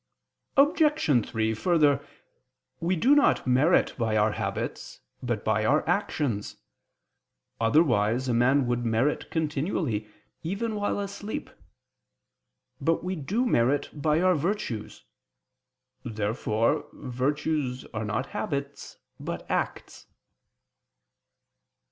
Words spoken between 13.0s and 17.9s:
we do merit by our virtues. Therefore virtues